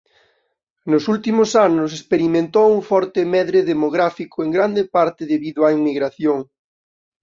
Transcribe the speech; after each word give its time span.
Nos 0.91 1.03
últimos 1.13 1.49
anos 1.67 1.89
experimentou 1.99 2.67
un 2.77 2.81
forte 2.89 3.21
medre 3.33 3.59
demográfico 3.71 4.37
en 4.45 4.49
gran 4.55 4.71
parte 4.95 5.21
debido 5.33 5.59
á 5.67 5.69
inmigración. 5.79 6.39